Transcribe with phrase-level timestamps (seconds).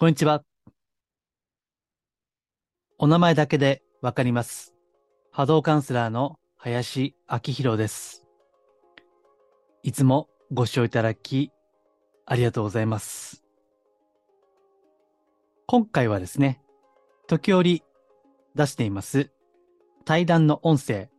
[0.00, 0.44] こんにちは。
[2.98, 4.72] お名前だけでわかります。
[5.32, 8.24] 波動カウンセラーの林明宏です。
[9.82, 11.50] いつもご視聴いただき
[12.26, 13.42] ありがとうございます。
[15.66, 16.62] 今回はですね、
[17.26, 17.82] 時折
[18.54, 19.32] 出しています
[20.04, 21.10] 対談の音声、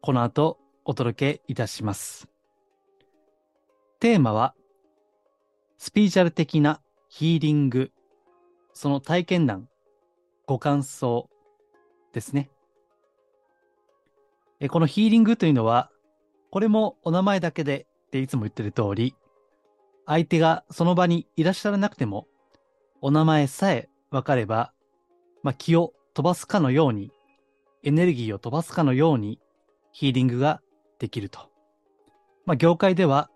[0.00, 2.28] この後お届けいたします。
[3.98, 4.54] テーマは、
[5.76, 7.90] スピーチャル的なヒーリング、
[8.76, 9.70] その体験談、
[10.44, 11.30] ご感想
[12.12, 12.50] ですね。
[14.60, 15.90] えこのヒーリングというのは、
[16.50, 19.16] これもお名前だけでっていつも言ってる通り、
[20.04, 22.28] 相手がその場にいらっしゃらなくても、
[23.00, 24.74] お名前さえわかれば、
[25.42, 27.10] まあ、気を飛ばすかのように、
[27.82, 29.40] エネルギーを飛ばすかのように、
[29.90, 30.60] ヒーリングが
[30.98, 31.50] できると。
[32.44, 33.30] まあ、業界では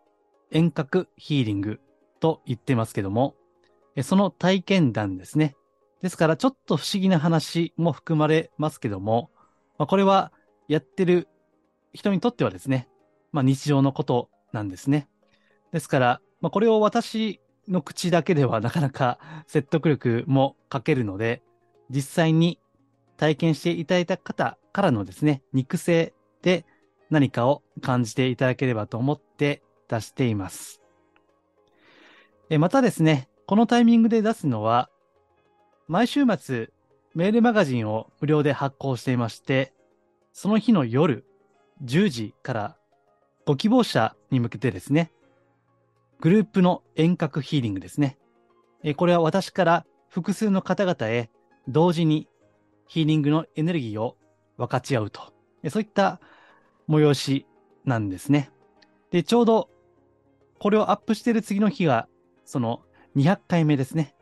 [0.51, 1.81] 遠隔ヒーリング
[2.21, 3.37] と言ってますけども、
[4.03, 5.57] その体験談ですね。
[6.03, 9.31] ですから、ちょっと不思議な話も含まれますけども、
[9.79, 10.33] まあ、これは
[10.69, 11.29] やってる
[11.93, 12.89] 人にとってはですね、
[13.33, 15.09] まあ、日常のことなんですね。
[15.73, 21.43] ですから、まあ、これを私の口だけでは なかなか説得力も欠けるので、
[21.91, 22.59] 実際に
[23.17, 26.65] 体験していただいた方からのですね、肉声で
[27.11, 30.81] 何かを感じていただければと思って出しています。
[32.49, 34.89] えまたですね、このタイミングで出すのは、
[35.89, 36.71] 毎週末
[37.17, 39.75] メールマガジンを無料で発行していまして、
[40.33, 41.27] その日の夜
[41.83, 42.77] 10時から
[43.47, 45.11] ご希望者に向けてですね、
[46.21, 48.19] グループの遠隔ヒーリングですね。
[48.97, 51.29] これは私から複数の方々へ
[51.67, 52.29] 同時に
[52.87, 54.17] ヒーリングのエネルギーを
[54.59, 55.23] 分かち合うと。
[55.71, 56.21] そういった
[56.89, 57.47] 催し
[57.85, 58.53] なんですね。
[59.11, 59.71] で、ちょうど
[60.61, 62.07] これをアップしている次の日が、
[62.45, 62.83] その
[63.17, 64.15] 200回目ですね。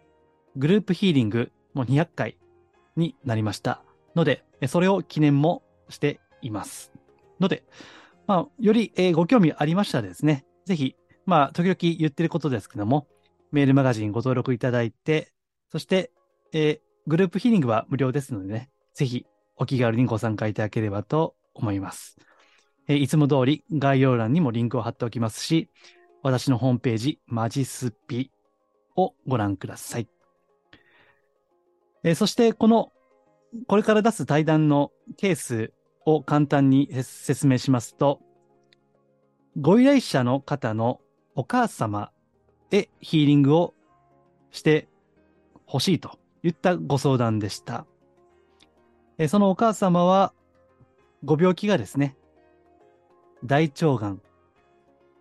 [0.56, 2.36] グループヒーリングも200回
[2.96, 3.82] になりました。
[4.14, 6.92] ので、それを記念もしています。
[7.40, 7.64] ので、
[8.26, 10.96] まあ、より、ご興味ありましたらですね、ぜひ、
[11.26, 13.06] まあ、時々言ってることですけども、
[13.52, 15.32] メールマガジンご登録いただいて、
[15.70, 16.10] そして、
[16.52, 19.24] えーグループヒーリングは無料ですのでね、ぜひ
[19.56, 22.18] お気軽にご参加いただければと思います。
[22.86, 25.70] えーいつも通り概要欄にもリンクを貼っておきますし、
[26.22, 28.30] 私のホームページ、マジスピ
[28.98, 30.08] をご覧ください。
[32.04, 32.92] えーそして、この、
[33.66, 35.72] これから出す対談のケース
[36.04, 38.20] を簡単に説明しますと、
[39.60, 41.00] ご依頼者の方の
[41.34, 42.12] お母様
[42.70, 43.74] へヒーリングを
[44.50, 44.88] して
[45.66, 47.86] ほしいといったご相談でした。
[49.18, 50.32] えそのお母様は、
[51.24, 52.16] ご病気がですね、
[53.44, 54.22] 大腸がん、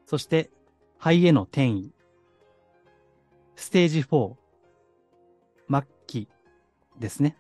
[0.06, 0.52] そして
[1.00, 1.92] 肺への転移、
[3.58, 4.36] ステージ4、
[5.70, 6.30] 末期
[7.00, 7.36] ですね。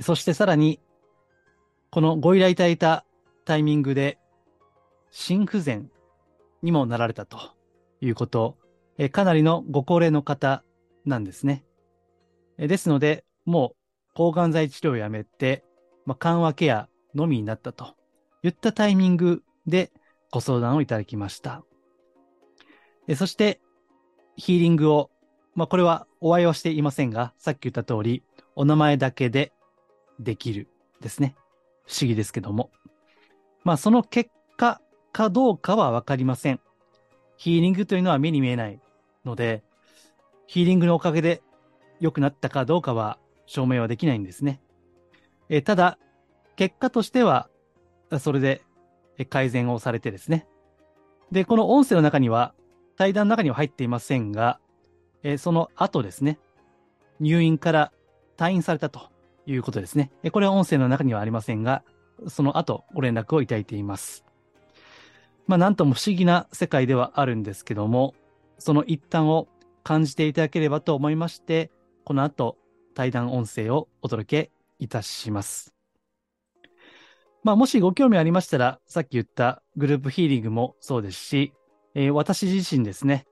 [0.00, 0.78] そしてさらに、
[1.90, 3.04] このご依頼いただいた
[3.44, 4.18] タイミングで、
[5.10, 5.90] 心不全
[6.62, 7.38] にもなられたと
[8.00, 8.56] いうこと、
[8.98, 10.62] えかなりのご高齢の方
[11.06, 11.64] なんですね。
[12.58, 15.64] えですので、もう抗がん剤治療をやめて、
[16.04, 17.94] まあ、緩和ケアのみになったと
[18.42, 19.90] いったタイミングで
[20.30, 21.64] ご相談をいただきました。
[23.08, 23.62] えそして、
[24.40, 25.10] ヒーリングを、
[25.54, 28.24] まあ、これはお会いはしていませんが、さっき言った通り、
[28.56, 29.52] お名前だけで
[30.18, 30.68] できる
[31.02, 31.36] ですね。
[31.86, 32.70] 不思議ですけども。
[33.64, 34.80] まあ、その結果
[35.12, 36.60] かどうかはわかりません。
[37.36, 38.80] ヒーリングというのは目に見えない
[39.26, 39.62] ので、
[40.46, 41.42] ヒーリングのおかげで
[42.00, 44.62] 良くなったかどうかは証明はできないんですね。
[45.50, 45.98] えただ、
[46.56, 47.50] 結果としては、
[48.18, 48.62] それで
[49.28, 50.46] 改善をされてですね。
[51.30, 52.54] で、この音声の中には、
[53.00, 54.60] 対談の中には入っていませんが、
[55.22, 56.38] えーその後ですね、
[57.18, 57.92] 入院から
[58.36, 59.08] 退院されたと
[59.46, 60.12] いうことですね。
[60.22, 61.82] えーこれは音声の中にはありませんが、
[62.28, 64.26] その後ご連絡をいただいています。
[65.46, 68.14] まあ、なんとも不思議な世界ではあるんですけども、
[68.58, 69.48] その一端を
[69.82, 71.70] 感じていただければと思いまして、
[72.04, 72.58] この後、
[72.94, 75.74] 対談音声をお届けいたします。
[77.44, 81.54] まあ、もしご興味ありましたら、さっき言ったグループヒーリングもそうですし、
[81.94, 83.26] えー私自身ですね、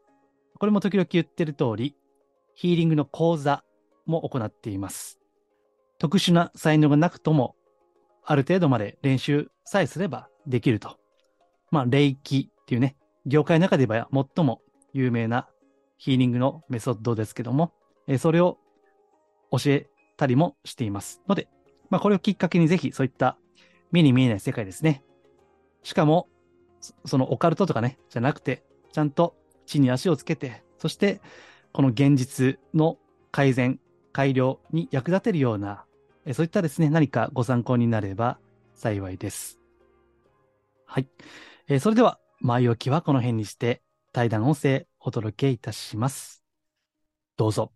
[0.59, 1.95] これも時々言ってる通り、
[2.55, 3.63] ヒーリングの講座
[4.07, 5.21] も行っています。
[5.99, 7.55] 特殊な才能がなくとも、
[8.25, 10.99] ある程度まで練習さえすればできると。
[11.71, 12.97] まあ、霊気っていうね、
[13.27, 14.61] 業界の中で言えば最も
[14.93, 15.49] 有名な
[15.99, 17.73] ヒーリングのメソッドですけども、
[18.07, 18.59] えーそれを
[19.51, 21.23] 教えたりもしています。
[21.29, 21.49] ので、
[21.91, 23.39] まあ、これをきっかけにぜひそういった
[23.93, 25.03] 目に見えない世界ですね。
[25.83, 26.29] しかも、
[26.81, 29.37] そそのオカルトとかね、じゃなくて、ちゃんと
[29.67, 31.21] 地に足をつけて、そして、
[31.73, 32.99] この現実の
[33.31, 33.81] 改善、
[34.13, 35.85] 改良に役立てるような、
[36.25, 38.39] えそういったですね、何かご参考になれば
[38.75, 39.59] 幸いです。
[40.87, 41.09] はい。
[41.69, 43.83] えーそれでは、前置きはこの辺にして、
[44.13, 46.43] 対談音声お届けいたします。
[47.37, 47.73] どうぞ。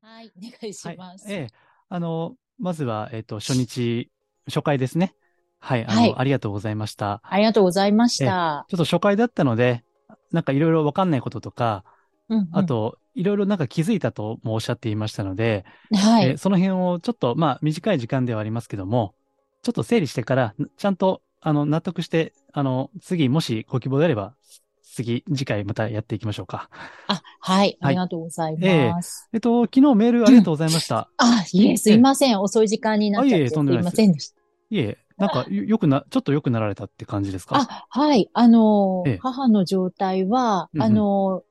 [0.00, 1.26] はい、お願いします。
[1.26, 1.34] はい。
[1.34, 1.46] ええ
[1.88, 4.10] あの、まずは、えっ、と、初日、
[4.46, 5.14] 初回ですね。
[5.62, 5.86] はい。
[5.86, 7.20] あの、はいありがとうございました。
[7.22, 8.66] ありがとうございました。
[8.68, 9.84] ちょっと初回だったので、
[10.32, 11.84] なんかいろいろわかんないこととか、
[12.28, 16.26] うんうんあ、と、いろいろなんか気づいたともおっしゃっていましたので、はい。
[16.26, 19.14] えーその辺をちょっと、まあ、短い時間ではありますけども、
[19.62, 24.34] ちょっと整理してから、ちゃんと、あの、納得して、あの、次、もしご希望であれば、
[24.82, 26.68] 次、次回またやっていきましょうか。
[27.06, 27.58] あ、はい。
[27.58, 29.28] はいありがとうございええます。
[29.32, 31.08] えっと、昨日メールありがとうございました。
[31.18, 32.40] あ、いえ、すいません。
[32.40, 34.40] 遅い時間になっちゃってすいませんでした。
[34.70, 37.56] いえ、なんか、よよくな、ちょっと良くなられたって感じですか？
[37.56, 38.30] あ、はい。
[38.32, 41.42] あのええ、母の状態は、あの、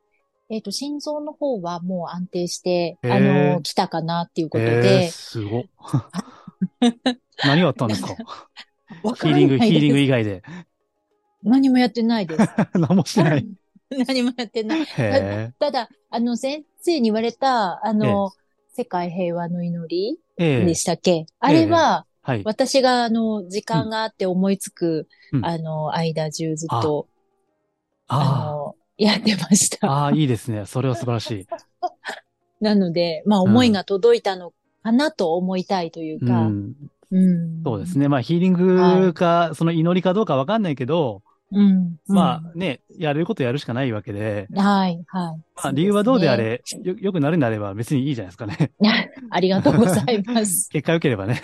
[0.50, 5.64] えっと、心臓の方はもう安定して、あの、来たかなっていうことえー、で、すご。
[7.46, 8.16] 何があったんですか？
[9.02, 10.44] ヒーリング、ヒーリング以外で。
[11.44, 12.40] 何もやってないです。
[12.76, 13.48] 何もしてない。
[13.90, 14.84] 何もやってない。
[14.86, 18.32] へただ、あの、先生に言われた、あの、
[18.74, 22.48] 世界平和の祈りでしたっけ、あれは、はい。
[22.48, 27.10] 私が、あの、時間があって思いつく、うんあの、間中ずっと、
[28.18, 29.96] ああの、やってましあ、た。
[30.04, 30.66] ああ、いいですね。
[30.66, 31.48] それは素晴らしい。
[32.60, 34.54] なので、まあ、ん思いが届いたの
[34.84, 36.76] かなと思いたいといううか、ん。
[37.12, 37.66] うん。
[37.66, 38.10] そうですね。
[38.10, 41.98] まあ、ヒーリングか、その祈りかどうかわかんないけど、うん。
[42.08, 45.42] まあね、やれることやるしかないわけで、あ、はい、はい。
[45.56, 48.72] まあ、理由はどうであそれ、よ、よくなるなれば別にいいじゃないですかね。。
[48.80, 49.12] ね。
[49.30, 51.40] ありがとうございます 結果良ければね。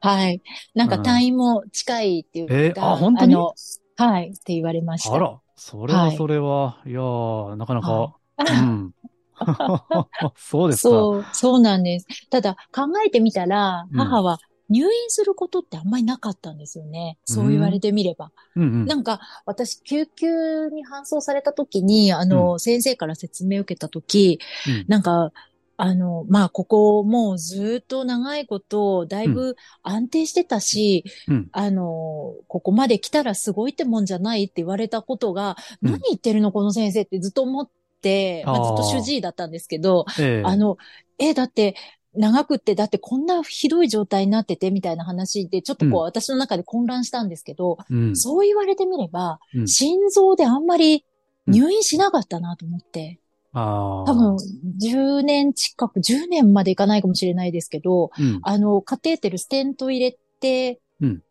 [0.00, 0.42] はい。
[0.74, 3.34] なんかうん退院も近いっていうか、えーあ本当に？
[3.34, 3.52] の、
[3.96, 5.14] はい、って言われました。
[5.14, 8.92] あら、それははいそれは、いやー、なかなか、はうん。
[10.36, 10.88] そうですか。
[10.88, 12.06] そう、そうなんです。
[12.30, 14.38] ただ、考えてみたら、うん母は
[14.70, 17.18] 入院することってあんまりなかったんですよね。
[17.24, 18.30] そう言われてみれば。
[18.56, 18.62] うん。
[18.62, 18.86] うん。
[18.86, 24.84] なんか、私、救急に搬送された時に、あの、先生から説明を受けた時、うん。
[24.88, 25.32] なんか、
[25.76, 31.48] あの、まあ、ここもうずっと長いこと、だいぶ安定してたし、うん。
[31.52, 35.92] あの、ここまで来たらすごいってもんじゃないって言われたことが、うん。
[35.92, 37.68] 何言ってるのこの先生ってずっと思っ
[38.02, 40.42] て、まあ、ずっと主治医だったんですけど、ええ。
[40.44, 40.76] あの、
[41.18, 41.74] え、だって、
[42.14, 48.16] 長くって、だってこんなひどい状態になってて、みたいな話で、ちょっとこう、うん私の中で混乱したんですけど、うん。
[48.16, 51.04] そう言われてみれば、うん心臓であんまり
[51.46, 53.20] 入院しなかったなと思って。
[53.52, 54.36] 多分、
[54.80, 58.40] 10年近く、10年までいかないかもしれないですけど、うん。
[58.42, 61.22] あの、カテーテル、ステント入れて、うん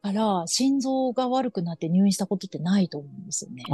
[0.00, 3.64] から、心臓が悪くなって入院したことってないと思うんですよね。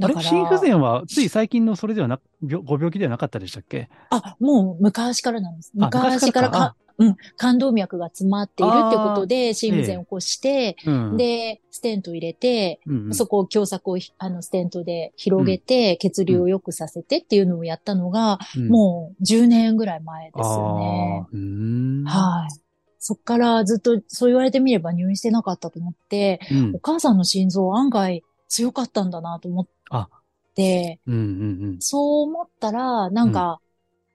[0.00, 3.88] だから、心不全は、つい最近のそれではな、病ご病気ではなかったでしたっけ？
[4.10, 5.72] あ、もう昔からなんです。
[5.78, 20.78] あ昔昔かららか、うん、感動脈が詰まっているってことで、心不全を起こして、うん。、で、ステント入れて、うんうん、そこを狭窄をひあのステントで広げて、血流を良くさせてっていうのをやったのが、うん、もう10年ぐらい前ですよ
[21.32, 22.04] ね。
[22.04, 22.60] はい。
[22.98, 26.72] そっからずっとそう言われてみれば入院してなかったと思って、うん。
[26.74, 29.66] お母さんの心臓案外強かったんだなと思っ
[30.54, 31.16] て、うんう
[31.76, 33.60] んそう思ったら、なんか、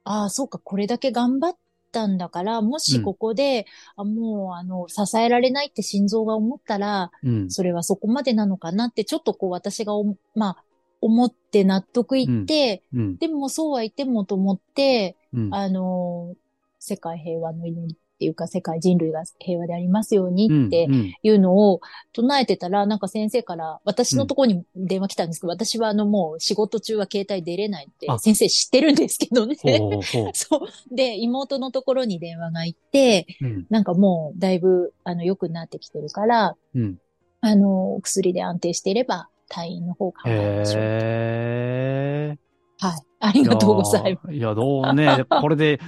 [0.03, 1.57] ああ、そうか、これだけ頑張っ
[1.91, 7.35] たんだから、もしここで、あもう、あの、支えられないって心臓が思ったら、うん。
[7.35, 7.51] うん。
[7.51, 10.63] それはそこまでなのかなって、ちょっとこう私がお、まあ、
[11.01, 13.17] 思って納得いって、うん。
[13.17, 15.53] でもそうは言ってもと思って、うん。
[15.53, 16.35] あの、
[16.79, 21.81] 世界平和の祈りっていうか、世界人類が平和でありますようにってうんいうのを
[22.13, 29.55] 唱えてたら、なんか先生から私のところに電話来たんですけど、私はあのもう仕事中は携帯出れないってあ先生知ってるんですけどね。
[30.33, 30.95] そう。
[30.95, 33.67] で、妹のところに電話が行って、うん。
[33.69, 36.97] なんかもうだいぶあの良くなってきてるから、うん。
[37.41, 42.44] あの、薬で安定していれば退院の方考えましょう。
[42.91, 43.01] はい。
[43.19, 44.27] ありがとうございます。
[44.27, 44.33] す。
[44.33, 45.79] いや、どうね、 これで、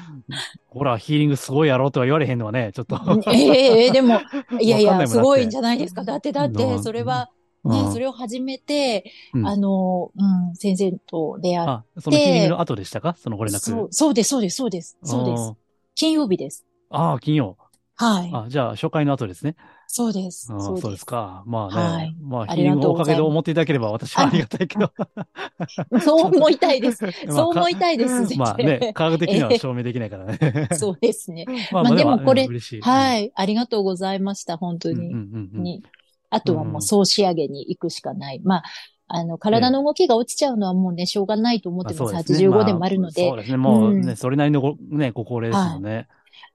[0.67, 2.99] ほら、ヒーリングすごいやろうとは言われへんのはね、ちょっと。
[3.31, 4.19] ええええでも、
[4.59, 6.03] いやいや、すごいんじゃないですか。
[6.03, 7.29] だって、だっなて、それは、
[7.63, 13.15] ね、それを始めて、うんあの、うん、先生と出会っあ、そのヒーリングの後でしたか？
[13.17, 13.59] そのご連絡。
[13.59, 14.97] そう、そうです、そうです、そうです。
[15.03, 15.53] そうです。
[15.95, 16.65] 金曜日です。
[16.89, 17.57] ああ、金曜。
[17.95, 18.29] はい。
[18.33, 19.55] あ、じゃあ、初回の後ですね。
[19.89, 20.51] そうです。
[20.53, 21.05] あそうですす。
[21.05, 21.43] か。
[21.47, 21.95] まあね。
[21.95, 24.91] はいまあ、ありがヒーリングおかげで思っていただければ私はありがたいけど。
[26.03, 27.03] そう思いたいです。
[27.03, 30.69] まあそう思いたいです、まあね、科学的には証明できないからね。
[30.75, 31.45] そうですね。
[31.71, 32.47] ままあでもこれ。
[32.81, 33.31] はいい。
[33.33, 35.83] ありがとうございました、本当に。
[36.29, 38.41] あとはもう総仕上げに行くしかない。
[38.43, 38.63] まあ、
[39.07, 42.01] あの、体の動きが落ちちゃうのはもうね、しょうがないと思ってます。
[42.01, 43.23] まあそうですね85でもあるので。
[43.23, 43.57] まそうですね。
[43.57, 46.07] もうね、うんそれなりのご、ね、ご高齢ですもんね。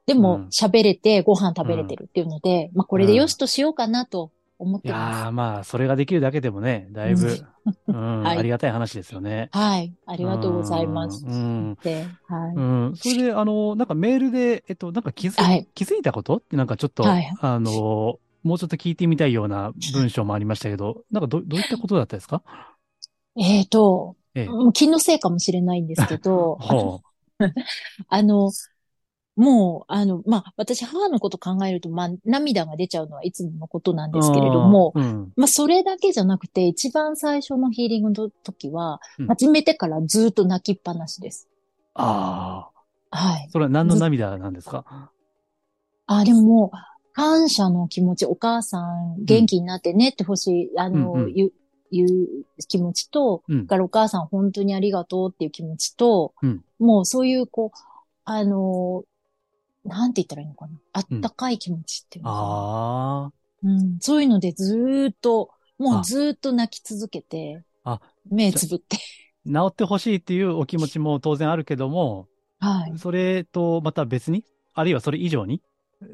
[0.07, 7.39] でもうん、喋れてご飯食べれてるっていうので、まあ、これでよしとしようかなと思っいやてまー、まあ、それができるだけでもね、だいぶ、
[7.89, 9.49] うん、 はいありがたい話ですよね。
[9.53, 9.59] す。
[9.59, 9.95] はい。
[10.07, 11.25] ありがとうございます。
[11.25, 11.79] うん。
[11.83, 12.55] で、はい。
[12.57, 12.97] うん。
[12.97, 16.37] それで、あの、なんかメールで、えっと、なんか気づ、はい気づいたこと？
[16.37, 22.43] ってなんかちょっと、はいあの、もうちょっと聞いてみたいような文章もありましたけど、なんかど、どういったことだったですか？
[23.37, 24.49] えっと、ええ。
[24.73, 27.01] 気のせいかもしれないんですけど、 ほ
[28.09, 28.51] あの、
[29.35, 34.13] もう、あの、まあ、私、母のこと考えると、まあ、涙が出ちゃうのはいつものことなんう。
[34.13, 35.33] ですけれども、うん。
[35.37, 41.49] まあ、それだけじゃなくて、一番最初のヒーリングの時はうん、始めてからずっと泣きっぱなしです。
[41.95, 42.69] あ
[43.11, 43.17] あ。
[43.17, 43.49] はい。
[43.51, 45.11] それは何の涙なんですか？
[46.07, 46.77] あ、でももう、
[47.15, 51.35] 感謝の気持ち、お母さん元気になってねってほしい、あの、うんうん
[51.95, 52.11] 言う、
[52.69, 57.79] 気持ちと、うんだからお母さん本当にありがとうっていう気持ちと、うんもうそういう、こう、
[58.25, 59.05] あの、
[59.85, 60.73] なんて言ったらいいのかな？
[60.93, 62.43] あったかい気持ちっていうのかな。
[62.43, 63.33] ああ。
[63.65, 68.97] うん、そういうのでずーっと、もあうずーっと泣き続けて、あ目つぶって。
[69.45, 72.29] 治ってほしいっていうお気持ちも当然あるけども、
[72.61, 72.99] はい。
[72.99, 75.63] それとまた別に、あるいはそれ以上に、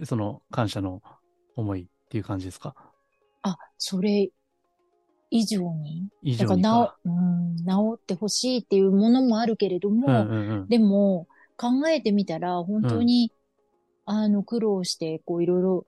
[0.05, 1.03] その感謝の
[1.57, 2.75] 思いっていう感じですか？
[3.43, 4.31] あ、それ
[5.31, 6.09] 以上に？
[6.23, 6.97] 以だから上にか。
[7.05, 10.69] 治、うん、治ってほしいっていうものもあるけれども、うんうんうん。
[10.69, 13.33] でも、考えてみたら、本当に、
[14.11, 15.87] あの、苦労して、こう、いろいろ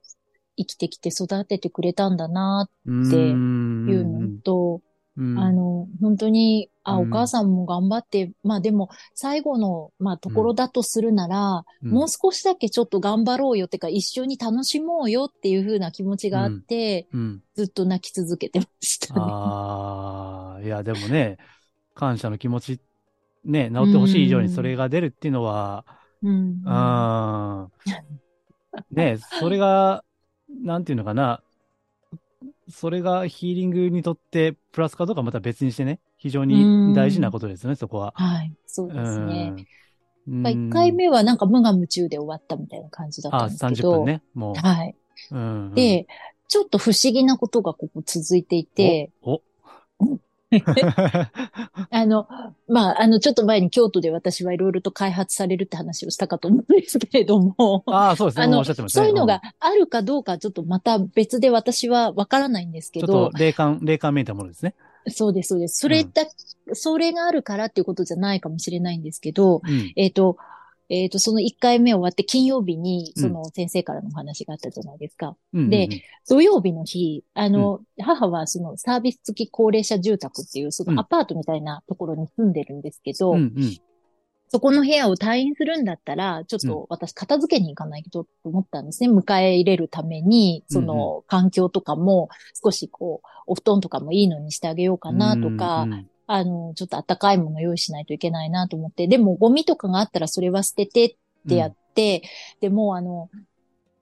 [0.55, 4.81] 生きてきて育ててくれたんだな、っっていうのと、
[5.17, 7.09] うん、あの、本当に、あ、うん。
[7.09, 11.91] お母さんも頑張って、まあでも、最後の、まあ、ところだとするなら、うん。
[11.91, 17.41] もう少しだけちょっと頑張ろうよってか、一緒に楽しもうよっていう風な気持ちがあって、うん。
[17.55, 19.21] ずっと泣き続けてましたね。
[19.23, 21.37] ああ、いや、でもね、
[21.95, 22.79] 感謝の気持ち、
[23.43, 26.00] ね、治ってほしい以上にそれが出るっていうのは、うん。
[26.63, 27.91] あー
[28.91, 30.03] ね、それが、
[30.49, 31.43] なんていうのかな、
[32.69, 38.13] それがヒーリングにとってプラスかどうかはまた別にしてね、非常に大事なことですよね、そこは。
[38.15, 38.53] はい。
[38.65, 39.53] そうですね。
[40.27, 40.47] うん。
[40.49, 43.91] 1回目はなんか無我夢中で終わったみたいな感じだったあ、んですけ30ど。
[43.99, 44.95] 分ね、もはい。
[45.31, 45.37] う。
[45.37, 46.07] うん、で、
[46.47, 49.41] ちょっと不思議なことがここ続いていて、お、
[49.99, 50.19] お
[51.89, 52.27] あの、
[52.71, 58.73] まあ、あの、ちょっと前に京都で私はいろいろと開発されるって話をしたかと思うんですけれども、ああ、そうですね、あのね。
[58.87, 64.73] そういうのがんあるかどうかちょっとまた別で私はわからないんですけちょっどと、霊感、霊感めいたものですね。
[65.09, 65.79] そうです、そうです。
[65.79, 66.25] それだ、
[66.71, 69.91] それがあるからっていうことじゃないかもしれないんですけど、うん。
[69.97, 70.37] えっ、と、
[70.93, 73.23] えっ、と、その1回目終わって金曜日に、うん。
[73.23, 75.37] その先生からのお話があったじゃないですか。
[75.53, 75.87] うんで
[76.27, 80.95] 土曜日の日、あの、母はそのサービス付き高齢者住宅っていう、そうん。
[80.95, 83.77] のアパートみたいなところに住んでるんですけど、うん、うん、
[84.49, 89.09] そこの部屋を退院するんだったら、ちょっと私片付けに行かないとと思ったんですね。
[89.09, 92.27] 迎え入れるために、その環境とかも
[92.61, 101.15] 少しこう、お布団とかもいいのにしてあげようかなとか、うんうんあの、ちょっと暖かいもの用意しないといけないなと思って、でもゴミとかがあったらそれは捨ててっ
[101.47, 102.23] てやって、
[102.59, 103.29] でもうあの、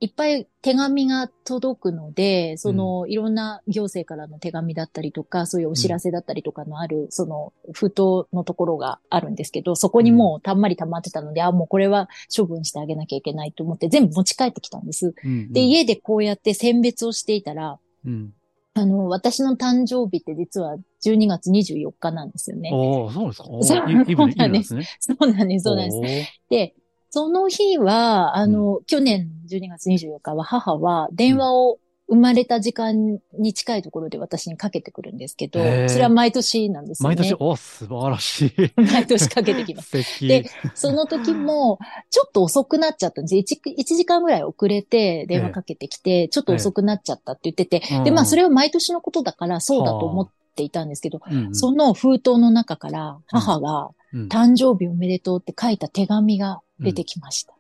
[0.02, 15.14] いっぱい手紙が届くので、その、いろんな行政からの手紙だったりとか、そういうお知らせだったりとかのある、その、封筒のところがあるんですけど、そこにもうたんまり溜まってたので、あ、もうこれは処分してあげなきゃいけないと思って、全部持ち帰ってきたんです。
[15.22, 15.52] うん。
[15.52, 18.34] で、家でこうやって選別をしていたら、うん。
[18.76, 22.70] あの、私の誕生日って実は12月24日なんですよね。
[22.72, 23.50] おおそうですか。
[23.50, 24.76] そうなんです。
[25.00, 26.32] そうなんです、そうなんです。
[26.50, 26.76] で、
[27.10, 37.16] その日は、あの、去年12月24日は母は電話を生まれた時間に近いところで私にかけてくるんですけどそれは毎年なんですよね。
[37.16, 38.54] 毎年、お素晴らしい。
[38.82, 39.92] 毎年かけてきます。
[40.26, 43.56] でその時も、ちょっと遅くなっちゃったんです。
[43.56, 54.28] 1, 1時間ぐらい遅れて電話かけてきて、ちょっと遅くなっちゃったって言ってて、で、まあそれは毎年のことだからそうだと思っていたんですけど、うんうん、その封筒の中から母がうん。
[54.28, 57.54] 誕生日おめでとうって書いた手紙が出てきました。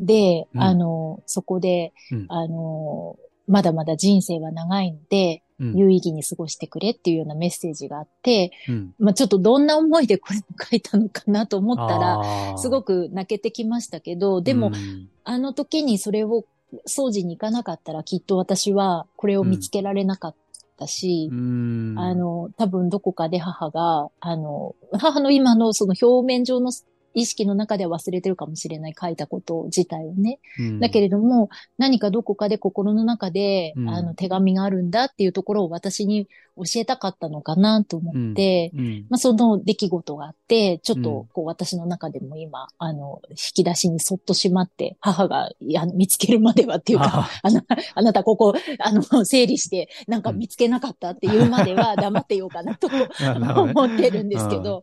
[0.00, 0.62] で、うん。
[0.62, 2.26] あの、そこで、うん。
[2.28, 3.16] あの、
[3.48, 5.76] まだまだ人生は長いので、うん。
[5.76, 8.94] 有意義に過ごしてくれっていうようなメッセージがあって、うん。
[8.98, 16.46] まあちょっとどんな思いでこれを書いたのかなと思ったら、らすごく泣けてきましたけど、でも、うんあの時にそれを
[16.86, 20.34] 掃除に行かなかったらきっと私はこれを見つけられなかっ
[20.78, 21.94] たし、うん。
[21.98, 26.72] あ、の、多分どこかで母が、あの、母の今のその表面上の
[27.18, 30.38] 意識の中では忘れてるかもしれない書いたこと自体をね。
[30.58, 36.28] うんだけれども、何かどこかで心の中で、うんあの、手紙があるんだっていうところを私に
[36.64, 39.06] 教えたかったのかなと思って、うん。
[39.08, 41.02] まあ、その出来事があって、ちょっうん。
[41.02, 47.62] と、こう、私の中でも今、あの、引き出しにそっとしまって、母が、いや、見つけるまではっていうか、ああの、
[47.94, 54.82] あなたここ、あの、整理して、なんか見つけなかったっていうまでは 黙ってようかなと思ってるんですけど、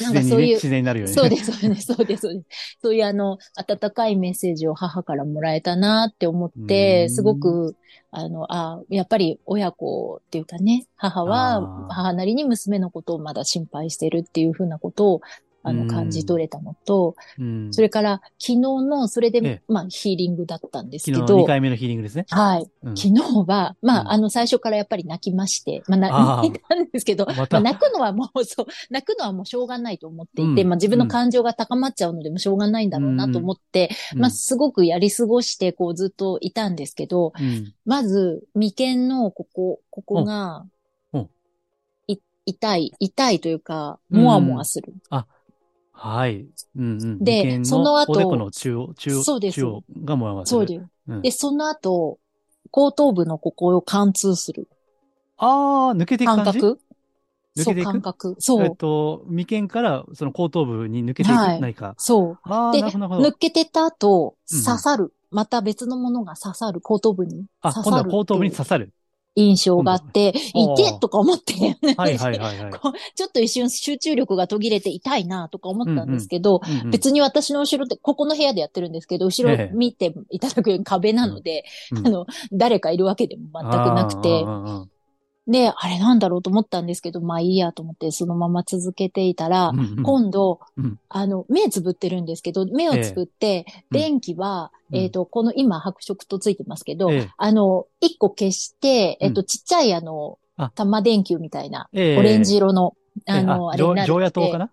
[0.00, 1.20] なんかそういう自然になるようにね。
[1.20, 2.46] そうです、そうです、そうです、そうです。
[2.82, 7.10] そういうあの、温かいメッセージを母からもらえたなって思っうて、ん。
[7.10, 7.76] すごく、
[8.18, 11.24] あの、あやっぱり親子っていうかね、母あ
[11.60, 11.92] はー。
[11.92, 15.20] 母なりに娘のことをまだ心配してるっていうふうなことを、
[15.66, 17.68] あの、うん感じ取れたのと、うん。
[17.72, 19.62] それから昨日の、それで、ええ。
[19.68, 22.26] まあ、ヒーリングだったんですけ昨日の2ど、回目のヒーリングですね。
[22.30, 22.70] はい。
[22.82, 22.96] うん。
[22.96, 24.08] 昨日は、まあ、うん。
[24.10, 25.98] あの、最初からやっぱり泣きまして、まあ、
[26.42, 30.68] 泣いたんですけど、まあ、泣くのはもう、そう、泣くのはもうしょうがないと思っていて、うん。
[30.68, 34.20] まあ、自分の感情が高まっちゃうのでもしょうがないんだろうなと思って、うん。
[34.20, 37.72] まあ、すごくやり過ごして、こう、ずっといたんですけど、うん。
[37.84, 40.66] まず、眉間のここ、ここが
[42.46, 44.94] 痛い、痛いというか、うんもわもわする。
[45.98, 46.46] はい。
[46.76, 47.24] うんうん。
[47.24, 50.58] でその後おでこの中央、中央、そうです中央がもやもやする。
[50.58, 50.86] そうです。
[51.08, 52.18] うんで、その後、
[52.70, 54.68] 後頭部のここを貫通する。
[55.38, 56.60] ああ、抜けていく感じ？
[56.60, 56.80] 感覚？
[57.56, 57.86] そう、抜けていく？
[57.86, 58.36] 感覚。
[58.40, 58.64] そう。
[58.64, 61.94] えっと、眉間からその後頭部に抜けていく、はい何か？
[61.96, 62.38] そう。
[62.42, 63.32] ああ、で抜。
[63.32, 65.14] けてった後、うん刺さる。
[65.30, 66.80] また別のものが刺さる。
[66.80, 67.72] 後頭部にあ。
[67.72, 68.92] 今度は後頭部に刺さる。
[69.36, 71.54] 印象があって、今度痛っとか思って、
[71.96, 72.70] はいはいはいはい。
[72.80, 79.72] こうちょっと一瞬集中力が途切れて痛いなとか思ったんですけど、うんうん別に私の後ろって、ここの部屋でやってるんですけど、後ええ。
[79.72, 82.06] ろ見ていただく壁なので、うん。
[82.06, 84.44] あの、誰かいるわけでも全くなくて
[85.46, 90.02] で、あれなんだろうと思ったんですけど、まあいいやと思ってそのまま続けていたら、うんうん。
[90.02, 90.98] 今度、うん。
[91.08, 93.98] あの、目つぶってるんですけど、目をつぶって、うん。
[93.98, 94.98] 電気は、うん。
[94.98, 97.30] えっ、と、この今白色とついてますけど、ええ。
[97.36, 99.46] あの、一個消して、えっ、と、うん。
[99.46, 102.18] ちっちゃいあのあ、玉電球みたいな、ええ。
[102.18, 102.94] オレンジ色の、
[103.26, 104.70] あの、あれになる常夜灯かな？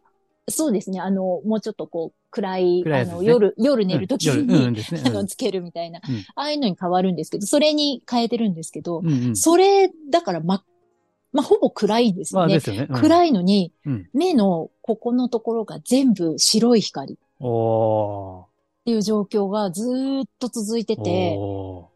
[0.50, 1.00] そうですね。
[1.00, 3.28] あの、もうちょっとこう、暗い、あの、暗いやつですね。
[3.28, 5.04] 夜、夜寝るときうんに、夜うんですね。
[5.06, 6.16] あの、つけるみたいな、うん。
[6.36, 9.24] ああいうのに変わるんですけど、それに変えてるんですけど、うんうん。
[9.28, 10.64] うんそれ、だから、ま、
[11.32, 12.48] まあ、ほぼ暗いんですよね。
[12.48, 12.88] まあですよね。
[12.90, 13.02] うん。
[13.02, 14.10] 暗いのに、うん。
[14.14, 17.14] 目のここのところが全部白い光。
[17.14, 18.48] っお
[18.86, 21.02] ていう状況がずーっと続いてー。
[21.02, 21.90] て、お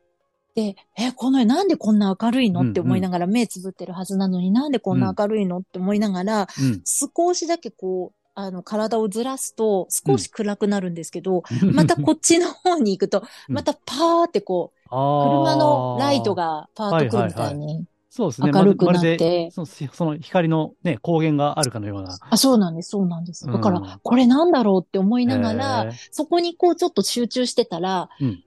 [0.56, 2.62] で、え、この絵なんでこんな明るいの？
[2.62, 2.72] うんうん。
[2.72, 5.58] って思いながら、目つぶってるはずなのになんでこんな明るいの？
[5.60, 6.82] って思いながら、ーうん。
[6.86, 16.36] 少しだけこう、あの、体をずらすと少し暗くなるんですけど、う んまたこっちの方に行くと、うんまたパーってこう、車のライト。
[16.36, 17.86] がパーッとくるみたいはいに。
[18.12, 18.52] そうですね。
[18.54, 22.16] 明るくなってまるまそのその光のね、光源があるかのような。
[22.30, 23.48] あ、そうなんです、そうなんです。
[23.48, 28.44] だかうんら、これなんだろうって思いながら、そこにこうちょっと集中してたら、うん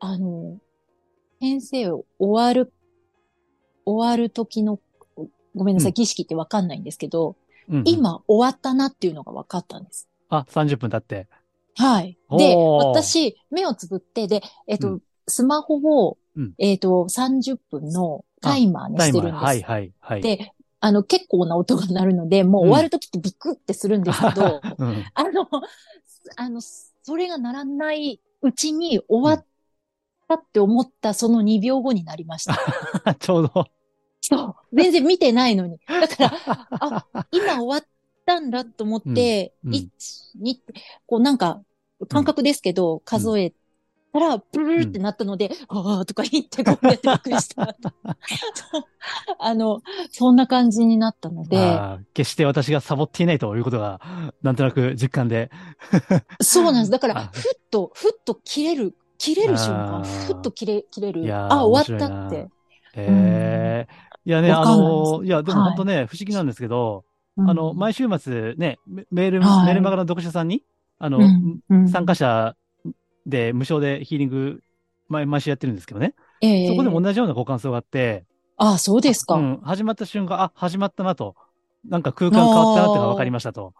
[0.00, 0.58] あの、
[1.40, 2.70] 先生終わる、
[3.86, 4.80] 終わる時の、
[5.54, 7.36] ごめんなさい、うん儀式ってわかんないんですけど、
[7.68, 10.08] うんうん今終わったなっていうのが分かったんです。
[10.28, 11.28] あ、30分経って。
[11.76, 12.18] はい。
[12.36, 19.00] で、私、目をつぶって、で、えっと、うんスマホを、うんえっと、30分のタイマーに。
[19.00, 19.42] してるんです。
[19.42, 20.20] はいはいはい。
[20.20, 25.04] で、あの、結構な音が鳴るので、もう終わるときってビクってするんですけど、 うん。
[25.14, 25.48] あの、
[26.36, 29.46] あの、それがならないうちに終わっ
[30.28, 33.14] たって思ったその2秒後になりました。
[33.16, 33.66] ちょうど。
[34.26, 34.54] そう。
[34.72, 35.78] 全然見てないのに。
[35.86, 36.32] だから、
[36.80, 37.88] あ、今終わっ
[38.24, 39.88] たんだと思って、うんうん1、
[40.40, 40.74] 2って、
[41.06, 41.60] こうなんか、
[42.08, 43.52] 感覚ですけど、数え
[44.12, 47.76] たら、プルルルってなったので、ああとか言ってこうやってびっくりした。
[49.38, 51.78] あの、そんな感じになったので、
[52.14, 54.00] 決して私がサボっていないということが、
[54.42, 55.50] なんとなく実感で。
[56.40, 56.90] そうなんです。
[56.90, 61.22] だから、あふっと、ふっと切れる、切れる瞬間、ふっと切れ、切れる。
[61.22, 62.36] いやーあ、終わったって。
[62.36, 62.48] へ
[62.96, 63.88] え。
[64.26, 67.04] いやね、あの、いや、でもはい本当ね、不思議なんですけど、
[67.36, 70.64] うんあの、毎週末ね、メメール、はいメールマガの読者さんに、
[70.98, 72.56] あの、うんうん参加者
[73.26, 74.60] で無償でヒーリング、
[75.08, 76.14] 毎毎週やってるんですけどね。
[76.40, 78.24] ええそこでも同じようなご感想があって、
[78.56, 79.34] あ、そうですか。
[79.34, 81.34] うん、始まった瞬間、あ、始まったなと。
[81.88, 83.74] なんか空間変わったなっていうのが分かりましたと。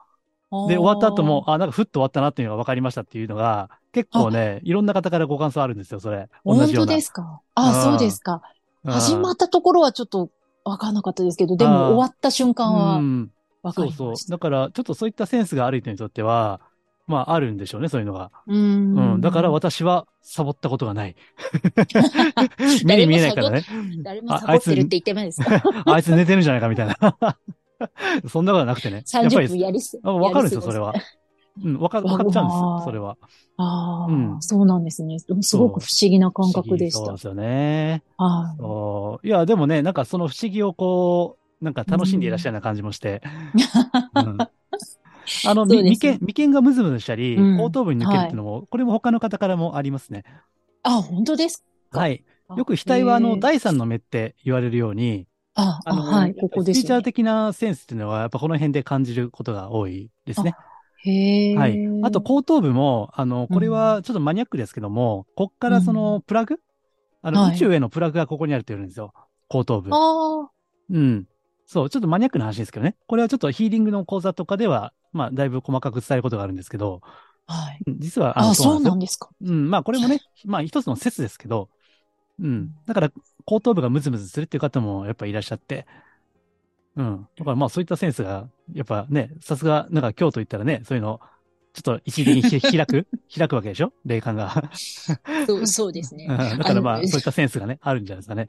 [0.68, 6.28] で、終わった後も、あ、なんかふっと終わったなっていうのが分かりましたっていうのが、結構ね、いろんな方からご感想あるんですよ、それ。
[6.44, 6.94] 同じような。
[6.94, 7.40] ですか？
[7.54, 8.42] あ、うんそうですか。
[8.85, 10.31] 始まっったところはちょっと
[10.64, 13.31] わかんなかったですけど、でも終わった瞬間はうん、
[13.62, 14.27] わかそうそうりまし。
[14.27, 14.33] た。
[14.33, 16.61] だから、ちょっとそういったセンスがある人にとっては、
[17.07, 18.31] まあ、あるんでしょうね、そういうのが。
[18.47, 19.16] うーうん。
[19.18, 19.20] ん。
[19.20, 21.16] だから私はサボったことがない。
[22.85, 23.64] 目に見えないからね。
[24.03, 26.97] 誰もサボってるって言ってないですかあいつ寝てるんじゃないかみたいな。
[28.29, 29.05] そんなことはなくてね。
[29.12, 30.01] やっぱ ?30 り分やりす。
[30.03, 30.94] あわかるんですよ、それは。
[31.62, 33.17] うん、わか、わかっちゃうんですそれは。
[33.57, 35.19] ああ、うんそうなんですね。
[35.19, 37.21] すごく不思議な感覚でしたそうで。
[37.21, 38.03] すよね。
[38.19, 39.29] はい。
[39.29, 43.23] や、でもね、なんかその不思議をこう、なんか楽しんでいらっしゃるような感じもして。
[44.17, 44.38] うん
[45.47, 50.25] あの、ねみ眉間、眉間がムズムズしたり、うん後頭部に抜けるっていうのも、これも他の方からもありますね。
[50.83, 52.01] あ、本当ですか？
[52.01, 52.25] はい。
[52.57, 57.03] よく額はあの、第三の目って言われるように、あ、あはい、ここですよ、スピーチャーね。
[57.05, 60.55] 的なセンスっていうのは、やっぱこの辺で感じることが多いですね。
[61.05, 61.79] はい。
[62.03, 66.59] あと、後頭部も、あの、これはちょっとマニアックですけども、こっからその、プラグ？
[67.23, 69.12] あの、はい宇宙へのプラグがここにあるって言うんですよ。
[69.49, 69.90] 後頭部。
[69.93, 70.49] あ
[70.90, 71.27] うん。
[71.67, 72.97] そう、ちょっとマニアックな話ですけどね。
[73.07, 77.01] これはちょっとヒーリングの講座とかでは、まあ、だいぶ細かく伝えることがあるんですけど、
[77.47, 77.79] あ、はい。
[77.87, 79.31] うん実は、あ、のそうなんでですか。
[79.43, 81.69] うん、まあ、これもね、 まあ、一つの説ですけど、
[82.38, 82.71] うん。
[82.87, 83.12] だから、
[83.45, 85.87] 後頭部がムズムズするっていう方もやっぱいらっしゃって、
[86.96, 87.28] うん。
[87.37, 91.20] だからまあ、そういったセンスが、やっぱね、さすが、なんか京都行ったらね、そういうの、
[91.72, 93.07] ちょっと一時的にひ開く？
[93.37, 93.92] 開くわけでしょ？
[94.04, 94.70] 霊感が。
[95.46, 96.59] そう、そうですねうん。
[96.59, 98.46] だからまあ、そういったセンスがね、あるんじゃないですかね。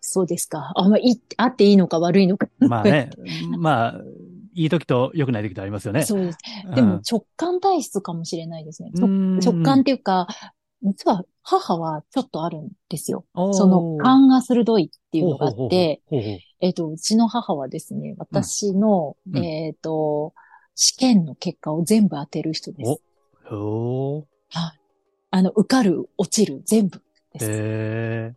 [0.00, 0.72] そうですか。
[0.76, 2.48] あ、まあ、いい、あっていいのか悪いのか。
[2.58, 3.10] まあね、
[3.58, 4.00] まあ、
[4.54, 6.02] いい時と良くない時とありますよね。
[6.02, 6.38] そうです。
[6.66, 8.90] うんでも直感体質かもしれないですね。
[8.94, 10.26] 直感っていうか、
[10.82, 13.24] 実は母はちょっとあるんですよ。
[13.34, 16.02] その勘が鋭いっていうのがあって、
[16.60, 20.34] えっと、うちの母はですね、私の、うんえっと、
[20.74, 23.02] 試験の結果を全部当てる人です。
[23.50, 24.80] おはい。
[25.30, 27.46] あの、受かる、落ちる、全部です。
[27.46, 28.34] へえ。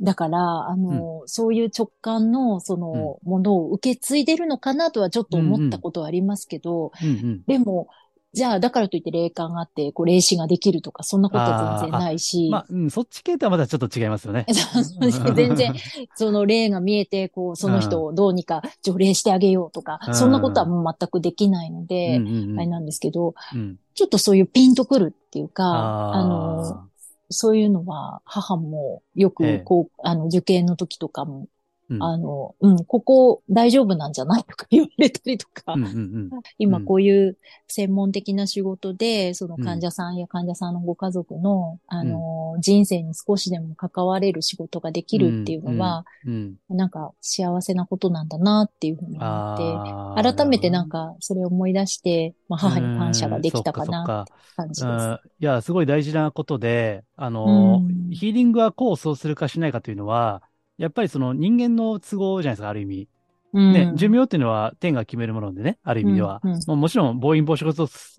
[0.00, 7.42] だから、あの、そういう直感の、その、ものを受け継いでるのかなとはちょっと思ったことはありますけど、うんうん。
[7.46, 7.88] でも、
[8.34, 14.44] じゃあ、だからといって霊感があって、こう、霊視ができるとか、そんなことは全然ないし、まあ、うん、そっち系とはまだちょっと違いますよね。
[15.34, 15.74] 全然、
[16.14, 20.14] その霊が見えて、こう、その人をどうにか除霊してあげようとか、うん。
[20.14, 22.58] そんなことはもう全くできないのうんで、うんうん。
[22.58, 23.78] あれなんですけど、うん。
[23.94, 26.88] ちょっとそういうピンとくるっていうか、ああの、
[27.30, 31.46] そういうのは、母もよええく、こう、あの、受験の時とかも、
[31.90, 32.02] うん。
[32.02, 36.30] あの、うん、ここ大丈夫なんじゃないとか言われたりとか、うんうんうん。
[36.58, 36.84] 今うん。
[36.84, 37.36] こういう
[37.68, 39.64] 専門的な仕事で、そのうん。
[39.64, 46.76] 患者さんや患者さんのご家族の、あの、人生に少しでも関われる仕事ができるっていうのは、うん、うん。
[46.76, 55.28] なんか幸せなことなんだなっていうふうに思って、改めてなん、かそれを思い出して、まあ母に感謝ができたかなって感じです。
[55.40, 58.10] いや、すごい大事なことで、あの、うん。
[58.10, 60.42] ヒーリングはこうそうするかしないかというのは、
[60.78, 63.08] やっぱりその人間の都合じゃないですか、ある意味。
[63.52, 63.72] うん。
[63.72, 66.40] ね、寿命っていうのは天が決めるものでね、ある意味では。
[66.42, 66.60] うんうん。
[66.66, 67.74] もうもちろん暴飲暴食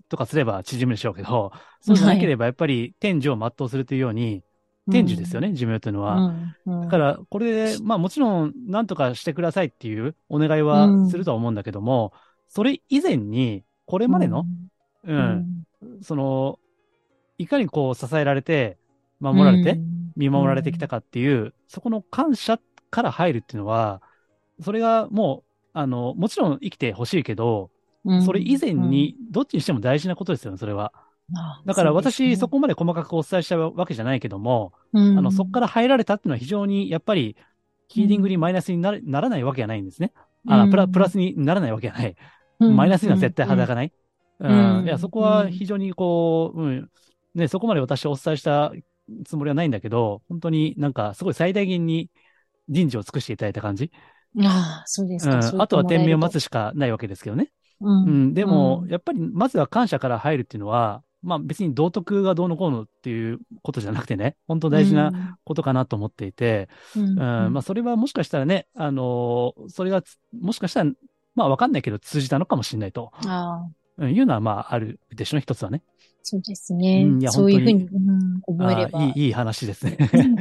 [0.08, 4.42] とかすれば縮むでしょうけど、そうじゃなければやっぱり天寿を全うするというように、
[4.90, 6.16] 天寿ですよね、寿命というのは。
[6.16, 6.80] うんうん。
[6.82, 12.12] だから、これで、まあもちろん何とかしてくださいっていうお願いはするとは思うんだけども、
[12.48, 14.44] それ以前に、これまでの、
[15.04, 15.20] う、うん。
[15.20, 16.02] ん。
[16.02, 16.58] その、
[17.38, 18.76] いかにこう支えられて、
[19.20, 22.58] 守られて、うん見守られてきたかっていう、そこの感謝
[22.90, 24.02] から入るっていうのは、
[24.60, 27.70] それがもう、あの、もちろん生きてほしいけど、
[28.04, 30.92] うんそれ以前に、どっちにしても大事なことですよね、それは。
[31.66, 37.36] だから私、そこまで細かくお伝えしたわけじゃないけども、うんあの、そこから入られたっていうのは非常に、やっぱり、
[37.88, 40.12] ヒーリングにマイナスにならないわけがないんですね。
[40.48, 42.16] あうんプラ、プラスにならないわけがない。
[42.60, 43.92] うんマイナスには絶対肌がない。
[44.38, 44.78] うん。
[44.78, 46.90] うんいや、そこは非常にこう、うん。
[47.34, 48.72] ね、そこまで私お伝えした
[49.24, 52.10] つもりはないんだけど、本当になんかすごい最大限に
[52.68, 53.90] 人事を尽くしていただいた感じ。
[54.38, 55.36] ああ、そうですか。
[55.36, 55.62] うん。
[55.62, 56.40] あとは天命を待つ。
[56.40, 57.50] つしかないわけですけどね。
[57.80, 58.34] ううんん。
[58.34, 70.90] でも、うんやっぱりまずは感謝から入るっていうのは、まあ別に道徳がどうのこうのっていうことじゃなくてね、本当大事なことかなと思っていて、うん、うん、まあそれはもしかしたらね、あのーそれがつもしかしたら、
[71.34, 73.68] まあわかんないけど通じたのかもしれないと、ああ、
[74.00, 75.82] うん、いうのはまああるでしょうね、一つはね。
[76.22, 77.04] そうですね。
[77.06, 79.02] うんいやそういうふうに、本うん、思えれば。
[79.04, 79.96] いい、いい話ですね。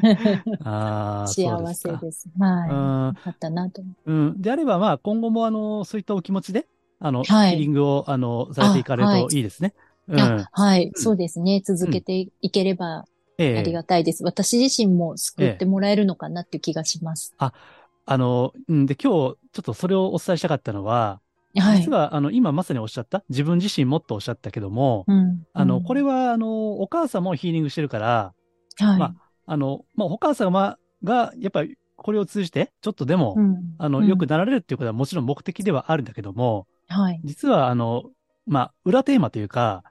[0.64, 2.00] あ幸ですか。
[2.00, 2.30] せです。
[2.40, 2.70] はい。
[2.70, 4.42] うんよかったなと思うん。
[4.42, 6.68] であれば、まあ、今後も、あの、そういったお気持ちで、
[7.00, 9.74] あの、はいヒーリングを、あの、されていかれるあはいといいですね。
[10.08, 10.16] うう。
[10.16, 10.20] ん。
[10.20, 11.62] あはい、うんそうですね。
[11.66, 13.06] 続けていければ
[13.38, 14.24] ええありがたいです。
[14.24, 17.34] 私自身も救ってもらえるのかなっていう気がします。
[17.38, 18.86] あの、うん。
[18.86, 21.22] で、今日、ちょっとそれをお伝えしたかったのは、
[21.58, 21.80] はい。
[21.80, 28.34] 実は、あの、今まさにおっしゃった、自分自身もっとおっしゃったけども、うん、あの、うんこれは、あの、お母さんもヒーリングしてるから、
[28.78, 29.00] はい。
[29.00, 29.16] まあ、
[29.48, 37.22] あの、まあ、お母様が、やっぱり、これを通じて、ちょっとでも、うんあの、うん良くなられるっていうことはもちろん目的ではあるんだけども、はい。
[37.24, 38.04] 実は、あの、
[38.46, 39.84] まあ、裏テーマというか、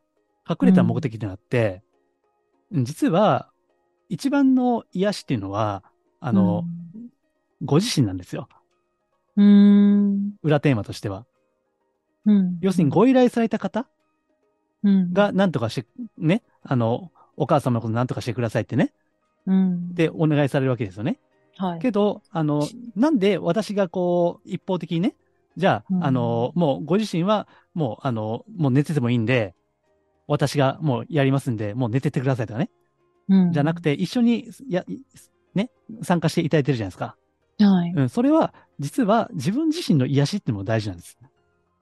[0.48, 1.82] 隠れた目的であって、
[2.72, 3.50] 実は、
[4.08, 5.82] 一番の癒しっていうのは、
[6.20, 6.64] あの、
[7.62, 8.48] ご自身なんですよ。
[9.36, 11.26] うん、裏テーマとしては。
[12.28, 12.58] うん。
[12.60, 13.88] 要するにご依頼された方、
[14.84, 15.12] うん。
[15.12, 15.88] が何とかして、
[16.18, 18.92] ね、あの、お母様のこと何とかしてくださいってね、
[19.46, 19.94] うん。
[19.94, 21.18] で、お願いされるわけですよね。
[21.56, 21.78] はい。
[21.80, 25.16] けど、あの、なんで私がこう、一方的にね、
[25.56, 29.54] じゃあ、うんあの、もうご自身は、もう、あの、もう寝ててもいいんで、
[30.28, 32.70] 私がもうやりますんで、もう寝ててくださいとかね。
[33.28, 34.84] うんじゃなくて、一緒に、や、
[35.54, 35.70] ね、
[36.02, 37.16] 参加していただいてるじゃないですか。
[37.58, 37.92] はい。
[37.94, 41.18] うん、それは、実は自分自身の癒しっていうのも大事なんです。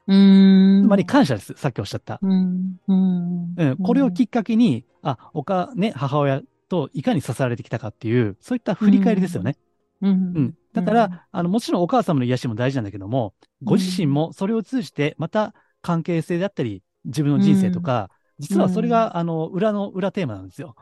[0.06, 0.84] うーん。
[0.84, 1.54] つまり感謝です。
[1.56, 2.20] さっきおっしゃった。
[2.22, 2.76] うん。
[2.88, 3.54] うん。
[3.56, 9.56] うん、これをきっかけに、あ、おか、ね、母親といかに支えられてきたかっていう、そういった振り返りですよね。
[10.02, 10.32] うん。
[10.34, 10.54] うん。
[10.74, 20.74] だから、あの、もちろんお母様の癒しも大事なんだけども、ご自身もそれを通じて、また関係性だったり、自分の人生とか、実はそれが、あの、裏の裏テーマなんですよ。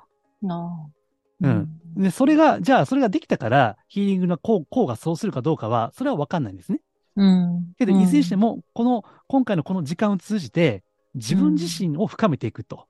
[0.49, 1.05] ああ
[1.41, 1.69] うん。
[1.97, 6.81] で、それが、じゃあ、それができたから、ヒーリングの効効がそうするかどうかは、それは分かんないんですね。
[7.17, 7.73] うん。
[7.79, 10.83] けど、いずれにしても、も、この、今回のこの時間を通じて、
[11.15, 12.87] 自分自身を深めていくと。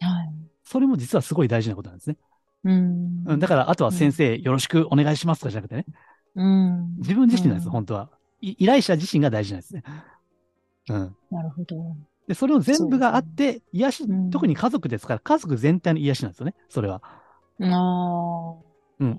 [0.00, 0.32] はい。
[0.64, 2.16] それも実はすごい大事なことなんですね。
[2.64, 3.24] うん。
[3.26, 3.38] うん。
[3.38, 5.86] だから、あとは先生、よろしくお願いしますとかじゃなくてね。
[6.34, 6.96] うん。
[6.98, 8.10] 自分自身なんです、うん本当は。
[8.40, 9.82] い依頼者自身が大事なんですね。
[10.90, 11.16] うん。
[11.30, 11.96] なるほど。
[12.28, 17.02] で、それを全部があって、癒し、うん特に家族ですから、家族全体の癒しなんですよね、それは。
[17.60, 18.54] ああ。
[19.00, 19.18] うん。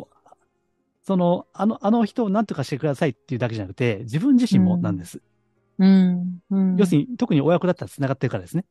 [1.04, 5.22] その、あの、あの人を何とかしてくださいっていうだけじゃなくて、自分自身もなんです。
[5.80, 6.40] うん。
[6.52, 6.78] うん。
[6.78, 8.66] 要するに、特に親子だったら繋がってるからですね。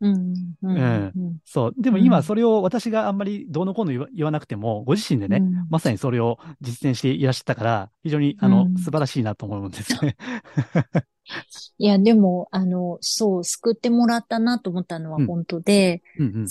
[0.00, 0.34] うん。
[0.62, 0.76] うん。
[0.76, 1.74] うんそう。
[1.76, 10.16] でもうん今、それを私があんまりどうのこうの言わ言わなくても、ご自身でね、うんまさにそれを実践していらっしゃったから、非常に、あの、うん素晴らしいなと思うんですね。
[11.78, 16.46] いや、でも、あの、そう、救ってもらったなと思ったのはうん本当で、うんうん。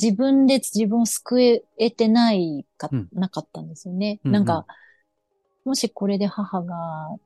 [0.00, 3.08] 自分で自分を救えてないか、うん。
[3.12, 4.20] なかったんですよね。
[4.24, 4.32] うんうん。
[4.32, 4.66] なんか、
[5.64, 6.74] もしこれで母が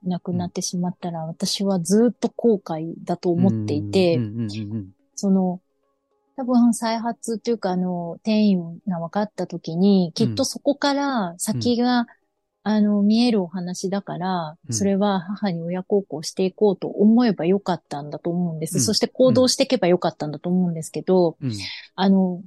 [0.02, 5.60] 亡くなってしまったら、私はずっと後悔だと思っていて、うんうんうんうんその、
[6.36, 12.06] 多分再発というか、あの、転移が分かった時に、きっとそこから先が、
[12.62, 14.74] あの、見えるお話だから、うん。
[14.74, 18.76] それは母に親孝行していこうと思えばよかったんだと思うんです。
[18.76, 18.80] うん。
[18.80, 21.52] そして行動していけばよかったんだと思うんですけど、うん。
[21.94, 22.42] あの、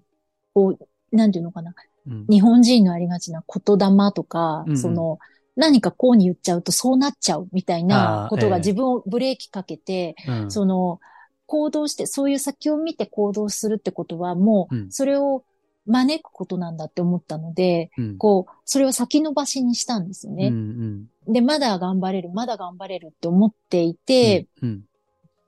[0.53, 1.73] こう、なんていうのかな。
[2.07, 2.25] うん。
[2.29, 4.77] 日本人のありがちな言霊とか、うんうん。
[4.77, 5.19] その、
[5.55, 10.51] 何かこうに言っちゃうとそうなっちゃうみたいなことが自分をブレーキかけて、うん。
[10.51, 10.99] その、
[11.45, 14.79] 行動して、そういう先を見て行動するってことは、もうん。
[14.83, 15.43] う、それを
[15.85, 18.17] 招くことなんだって思ったので、うん。
[18.17, 20.47] こう、それを先延ばしにしたんですようんね。
[20.47, 21.33] うん。
[21.33, 24.83] で、まだ頑張れる、まだ頑張れるって思っていて、うん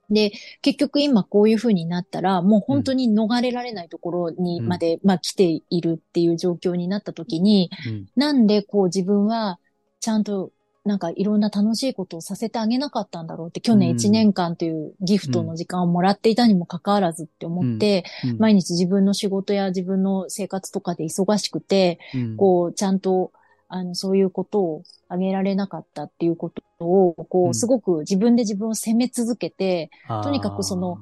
[0.09, 8.05] で、結局今こういう風になったら、もう本当に逃れられないところにまで、まあ来ているっていう状況になった時に、うん。
[8.15, 9.59] なんでこう自分は
[9.99, 10.51] ちゃんと
[10.85, 13.95] なんかいろんな楽しいことをさせてあげなかったんだろうって、去年うん。
[13.97, 18.37] 1年間というギフトの時間をもらっていたにもかかわらずって思って、うん。
[18.37, 22.37] 毎日自分の仕事や自分の生活とかで忙しくて、うん。
[22.37, 23.31] こう、ちゃんと、
[23.67, 29.89] あの、そういうことをあげられなかったっていうことを、こうすごく自分で自分を責め続けて、
[30.23, 30.97] とにかくそのお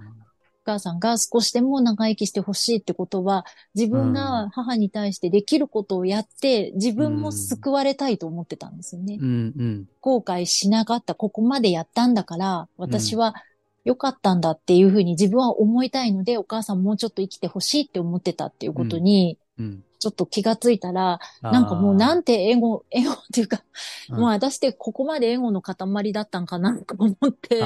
[0.65, 3.45] 母さんが少しでも長生きしてほしいってことは、
[3.75, 9.17] 自分が母に対してできることをやって、自分も救われたいと思ってたんですよね。
[9.19, 9.53] うん。
[9.57, 9.89] うん。
[9.99, 13.35] 後悔しなかった、ここまでやったんだから、私は
[13.83, 23.63] 良かったんだっていうふうに自分は思いたいので、お母さんもうちょっと生きてほしいって思ってたっていうことに、うんちょっと気がついたら、なんかもうなんてエゴ、エゴっていうか、
[24.09, 24.19] うん。
[24.19, 27.61] もう私ってここまでエゴの塊だったんかなと思って、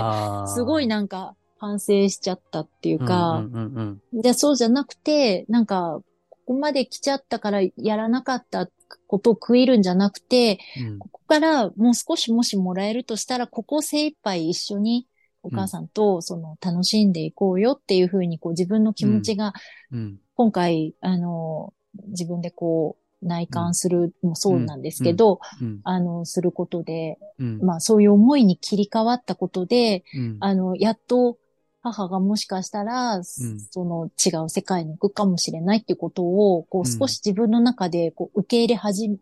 [0.54, 8.69] すごいなんか反省しちゃったっていうか、うんうんうんで、そうじゃなくて、なんか、ここまで来ちゃったからやらなかった
[9.08, 11.00] ことを食いるんじゃなくて、うん。
[11.00, 15.08] ここからもう少しもしもらえるとしたら、ここ精一杯一緒に
[15.41, 19.54] お母さんとその楽しんでいこうよっていうふうにこう自分の気持ちが
[19.91, 20.19] うん。
[20.38, 21.73] 今回、あの、
[22.08, 25.82] 自分でこう内観するもそうなんですけど、うん。
[25.84, 27.62] あの、することで、うん。
[27.62, 30.38] まあそういう思いに切り替わったことで、うん。
[30.40, 31.38] あの、やっと
[31.82, 36.86] 母がもしかしたら、その違う世界に行くかもしれないっていうことを、こううん。
[36.86, 39.18] 少し自分の中でこう受け入れ始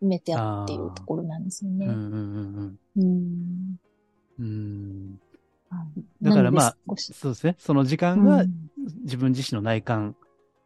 [0.00, 1.86] めてあっていうところなんですよね。
[1.86, 3.02] うんうんうんうん。
[3.02, 3.76] うん。
[4.38, 5.18] うん。
[5.70, 6.24] はい。
[6.24, 6.76] だからまあ
[7.12, 7.56] そうですね。
[7.58, 8.70] その時間がうん。
[9.04, 10.16] 自分自身の内観、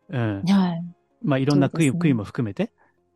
[0.09, 0.43] うん。
[0.43, 0.85] はい。
[1.25, 2.71] まあいろんな悔い,、悔いも含めて。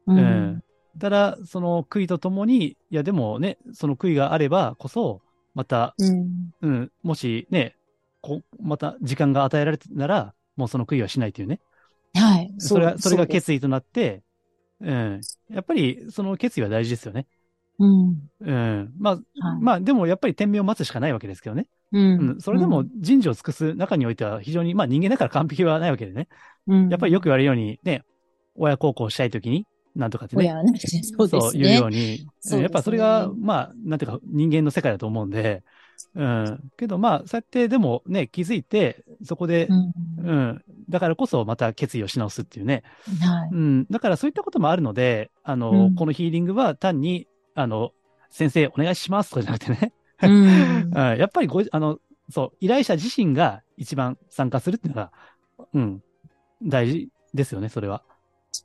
[0.07, 0.62] ううん。
[0.99, 5.21] ただ、その悔いとともに、いやでもね、その悔いがあればこそ、
[5.55, 6.51] また、うん。
[6.61, 7.77] うん、もしね、
[8.21, 11.61] こまた時間が与えられてなら、もうその悔いはしないというね。
[12.14, 12.53] はい。
[12.59, 14.23] それは、それが決意となって、
[14.81, 15.21] うん。
[15.51, 17.27] やっぱり、その決意は大事ですよね。
[17.79, 18.16] うん。
[18.40, 18.92] うん。
[18.99, 19.25] まあ、はい
[19.61, 21.66] まあ、でもやっぱり天命を待つしかないわけですけどね。
[21.92, 22.40] ううんん。
[22.40, 26.29] それでも人事を尽くす中においては非常に、まあ人間だから完璧はないわけでね。
[26.69, 28.05] うん、やっぱりよく言われるように、ね、
[28.55, 30.45] 親孝行したいときに、なんとかってね。
[30.45, 32.27] ね、そうです言うよね。
[32.45, 32.57] うに。
[32.57, 35.65] ねやっぱそれが、まあ、なんていうか、人間の世界だと思うんで、
[36.15, 36.71] うん。
[36.77, 39.93] けどまあ、そうやってでもね、気づいて、そこでう、ん。
[40.19, 40.65] うん。
[40.89, 42.85] だからこそまた決意をし直すっていうね。
[43.21, 43.51] はい。
[43.51, 43.87] うん。
[43.91, 47.93] だからそういったこともあるので、あの、うんこのヒーリングは単に、あの、
[48.31, 49.93] 先生お願いしますとかじゃなくてね。
[50.23, 51.99] うん うん、やっぱりご、あの、
[52.31, 55.13] そう、依頼者自身が一番参加するっていうのが、
[55.73, 56.03] うん、
[56.62, 58.03] 大事ですよね、それは。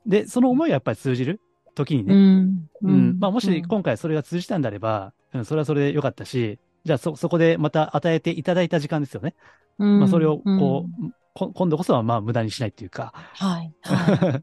[0.06, 1.40] で、その思いがやっぱり通じる？
[1.74, 2.14] 時にうね。
[2.14, 2.68] ん。
[2.82, 3.18] うん。
[3.18, 9.34] まあ、もしうん今回それが通じたんであれば、うん、それはそれでよかったし、じゃあそ、そこでまた与えていただいた時間ですよね。
[9.78, 13.12] うんまあ、それを、うんこう、こ今度こそはまあ、無駄にしないっていうか。
[13.14, 13.74] はい。
[13.82, 14.42] は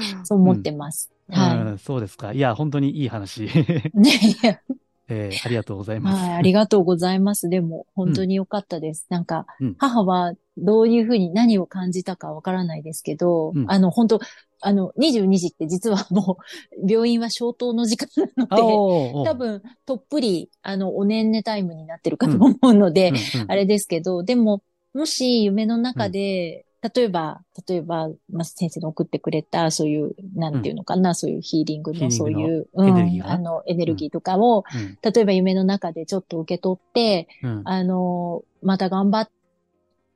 [0.00, 0.24] い。
[0.24, 1.10] そう思ってます。
[1.28, 2.32] うんはそうですか。
[2.32, 3.44] いや、本当にいい話。
[3.46, 3.48] い。
[3.94, 4.62] ね
[5.10, 6.22] えーありがとうございます。
[6.22, 6.34] はい。
[6.34, 7.48] ありがとうございます。
[7.48, 9.06] でも、本当に良かったです。
[9.10, 14.20] なんかうん、母はどういうふうに何を感じたかわからないですけど、うんあの、本当
[14.62, 16.38] あの、22時って実はも
[16.78, 34.98] う、 病院は消灯の時間なあので、多分、とっぷり、あの、おねんねタイムになってるかと思うので、うんうんあれですけど、でも、もし夢の中で、例えば、例えば、まあ、先生の送ってくれた、そういう、なんていうのかな、そういうヒーリングのの、そういう、うんあの、エネルギーとかを、うん。
[35.02, 37.62] 例えば夢の中でちょっと受け取って、うん。
[37.66, 39.30] あの、また頑張っ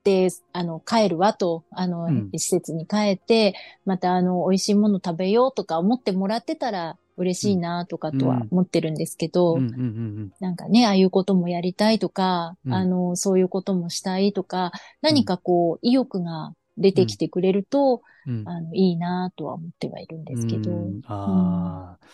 [0.04, 2.30] て、あの、帰るわと、あの、うん。
[2.32, 20.70] 施設に帰って、またあの、美味しいもの食べようとか思ってもらってたら嬉しいなとかとは思ってるんですけど、なんかね、ああいうこともやりたいとか、うんあの、そういうこともしたいとか、何かこう、意欲が出てきてくれると、うんうんあの、いいなとは思ってはいるんですけど。
[20.70, 22.08] うんああ、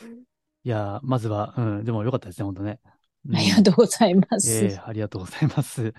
[0.64, 2.80] いや、まずは、うん、でもよかったですね、本当ね。
[3.28, 4.64] うんありがとうございます。
[4.64, 5.94] ええありがとうございます。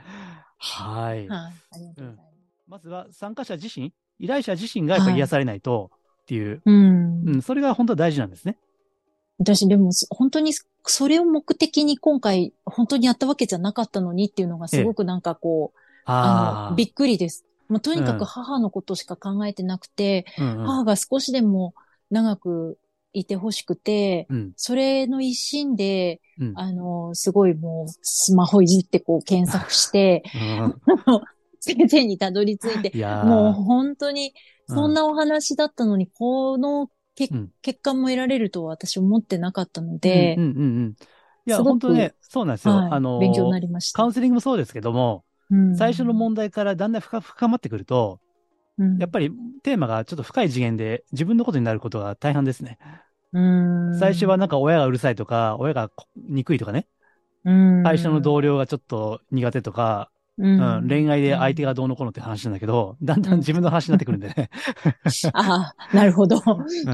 [0.58, 1.28] はい。
[1.28, 1.54] はい。
[1.72, 2.32] ありがとうございます。
[2.68, 5.92] まずは参加者自身、依頼者自身がやっぱり癒されないと
[6.24, 8.58] っていう、うんうん、それが本当は大事なんですね。
[9.42, 10.54] 私でもそ本当に
[10.86, 17.46] それを目的に今回本当にやったわけじゃなかったのにっていうのがすごくなんかこう、ああの、びっくりです。
[17.68, 18.20] まあ、とにかうん。
[18.20, 20.66] く母のことしか考えてなくて、あ、うんうん。
[20.66, 21.74] 母が少しでも
[22.10, 22.78] 長く
[23.14, 24.54] いてほしくて、うん。
[24.56, 26.54] それの一心で、うん。
[26.56, 30.24] あの、すごいもうスマホいじってこう検索して、
[31.60, 34.34] 先生にたどり着いてい、もう本当に
[34.68, 36.90] そんなお話だったのに、この
[37.28, 40.96] け、うん結果も得られるとは私思ってなかったので、うんうんうんうん。
[41.46, 42.76] いや、本当ね、そうなんですよ。
[42.76, 43.98] はいあの、勉強になりました。
[43.98, 48.20] カウンセリングもそうですけども、うん最初の問題からだんだん深深まってくると、
[48.78, 49.32] うんやっぱり
[49.64, 52.78] テーマがちょっと深い次元で自分のことになることが大半ですね。
[53.34, 56.88] うん最初はなんか親がうるさいとか、親がこ憎いとかね、
[57.46, 60.10] うん会社の同僚がちょっと苦手とか、
[60.42, 64.50] ううんん、恋愛で相手がどうのこうのって話なんだけど、だんだん自分の話になってくるんでね。
[65.34, 66.38] あ あ、なるほど。
[66.38, 66.42] う、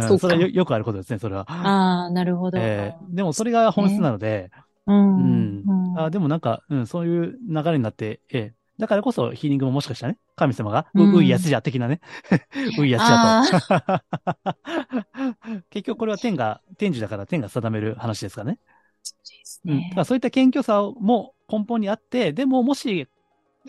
[0.08, 1.46] そうそれはよよくあることですね、それは。
[1.48, 2.58] ああ、なるほど。
[2.60, 4.52] えーでもそれが本質なので、
[4.86, 5.16] うん。
[5.16, 12.00] うんうんあでもなんか、うん、そういう流れになって、ええだからこそヒーリングももしかしたらね、神様が、う、ういやつじゃ的なね、
[12.78, 14.54] ういやつじゃと。
[15.72, 18.60] 結局これは天が、天寿だから天が定める話ですからね。
[19.02, 20.06] そうですうん。
[20.06, 23.08] そういった謙虚さも根本にあって、でももし、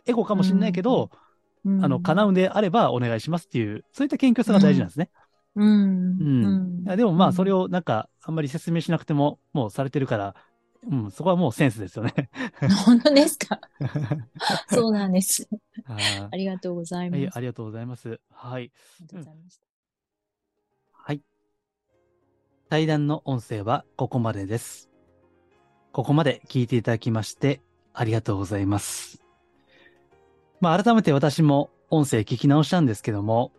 [0.06, 1.10] エゴかもしれないけど、
[1.64, 5.10] うんあの、叶うんであればお願いしますっていう、そういった謙虚さが大事なんですね。
[5.56, 5.64] うん。
[5.66, 6.84] うん。
[6.84, 7.62] でもまあ、それを。
[7.62, 10.34] をなんか、あんまり説明しなくても、もうされてるから、
[10.90, 12.14] うん、そこはもうセンスですよね。
[12.86, 13.60] 本当ですか？
[14.70, 15.48] そうなんです。
[15.86, 17.20] あありがとうございーます。
[17.20, 18.20] はい、ありがとうございます。
[18.30, 18.62] はい。
[18.62, 19.66] ありがとうございました。
[20.92, 21.22] はい。
[22.68, 24.88] 対談の音声はここまでです。
[25.92, 27.60] ここまで聞いていただきまして、
[27.92, 29.27] ありがとうございます。
[30.60, 33.52] まあ、改めて私も音声聞き直したんですけども、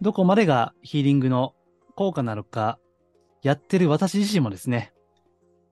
[0.00, 1.54] どこまでがヒーリングの
[1.96, 2.78] 効果なのか、
[3.42, 4.92] やってる私自身もですね、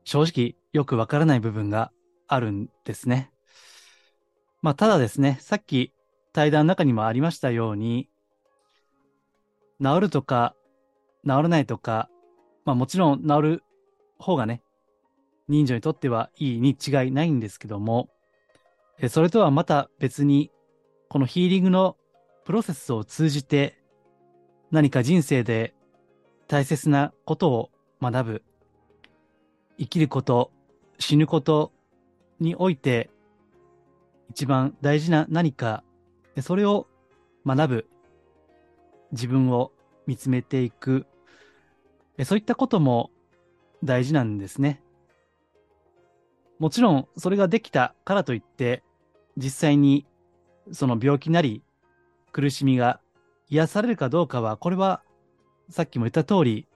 [0.04, 1.92] 正直よくわからない部分が
[2.26, 3.30] あるんですね。
[4.62, 5.92] まあ、ただですね、さっき
[6.32, 8.08] 対談の中にもありましたように、
[9.80, 10.56] 治るとか、
[11.24, 12.08] 治らないとか、
[12.64, 13.64] まあもちろん治る
[14.18, 14.62] 方がね、
[15.48, 18.08] 人情にとってはいいに違いないんですけども、
[18.98, 20.50] えそれとはまた別に、
[21.08, 21.96] このヒーリングの
[22.44, 23.78] プロセスを通じて、
[24.70, 25.74] 何か人生で
[26.48, 27.70] 大切なことを
[28.00, 28.42] 学ぶ、
[29.78, 30.50] 生きること、
[30.98, 31.72] 死ぬこと
[32.40, 33.10] において、
[34.30, 35.84] 一番大事な何か、
[36.40, 36.86] それを
[37.46, 37.86] 学ぶ、
[39.12, 39.72] 自分を
[40.06, 41.06] 見つめていく、
[42.24, 43.10] そういったことも
[43.84, 44.82] 大事なんですね。
[46.58, 48.82] もちろん、それができたからといって、
[49.36, 50.06] 実際に
[50.72, 51.62] その病気なり
[52.32, 53.00] 苦しみが
[53.48, 55.02] 癒されるかどうかは、これは
[55.70, 56.66] さっきも言った通り、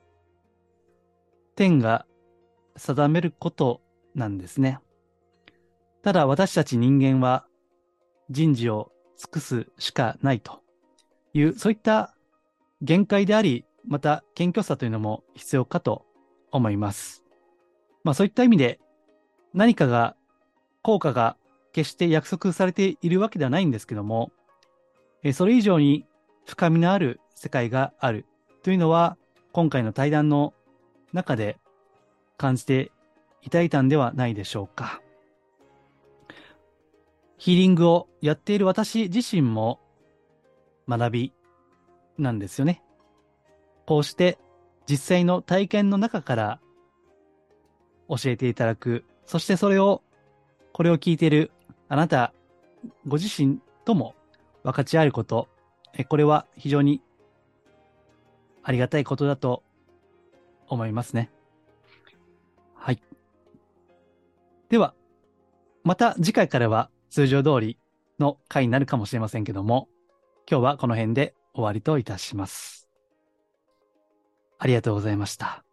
[1.56, 2.06] 天が
[2.76, 3.80] 定めること
[4.14, 4.78] なんですね。
[6.02, 7.46] ただ私たち人間は
[8.30, 10.61] 人事を尽くすしかないと
[11.34, 12.14] いう、そういった
[12.82, 16.06] 限界であり、また謙虚さというのも必要かと
[16.52, 17.22] 思います。
[18.04, 18.80] まあそういった意味で
[19.52, 20.16] 何かが、
[20.82, 21.36] 効果が
[21.72, 24.32] 決して約束されているわけではないんですけども、
[25.32, 26.06] それ以上に
[26.46, 28.26] 深みのある世界がある
[28.62, 29.16] というのは、
[29.52, 30.54] 今回の対談の
[31.12, 31.58] 中で
[32.36, 32.92] 感じて
[33.42, 35.00] いただいたんではないでしょうか。
[37.36, 39.80] ヒーリングをやっている私自身も
[40.88, 41.32] 学び
[42.18, 42.82] なんですよね。
[43.86, 44.38] こうして
[44.86, 46.60] 実際の体験の中から
[48.08, 49.04] 教えていただく。
[49.24, 50.02] そしてそれを、
[50.72, 51.52] これを聞いている
[51.91, 52.32] あなた
[53.07, 54.14] ご自身とも
[54.62, 55.49] 分かち合えること。
[56.09, 57.03] これは非常に
[58.62, 59.64] ありがたいことだと
[60.68, 61.32] 思いますね。
[62.74, 63.03] はい。
[64.68, 64.95] では、
[65.82, 67.76] また次回からは通常通り
[68.20, 69.88] の回になるかもしれませんけども、
[70.49, 72.88] 今日はこの辺で終わりといたします。
[74.61, 75.64] ありがとうございました。